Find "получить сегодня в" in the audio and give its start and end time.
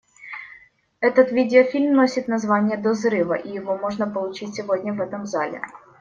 4.09-4.99